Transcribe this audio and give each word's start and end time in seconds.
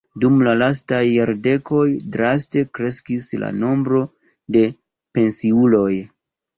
Dum 0.21 0.37
la 0.45 0.53
lastaj 0.61 1.01
jardekoj 1.07 1.83
draste 2.17 2.65
kreskis 2.79 3.31
la 3.45 3.53
nombro 3.61 4.03
de 4.59 4.69
pensiuloj. 5.21 5.89